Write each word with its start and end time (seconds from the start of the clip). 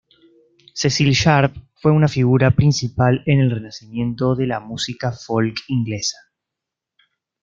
Cecil 0.73 1.13
Sharp 1.13 1.53
fue 1.75 1.91
una 1.91 2.07
figura 2.07 2.49
principal 2.49 3.21
en 3.27 3.39
el 3.39 3.51
renacimiento 3.51 4.33
de 4.35 4.47
la 4.47 4.59
música 4.59 5.11
folk 5.11 5.55
inglesa. 5.67 6.17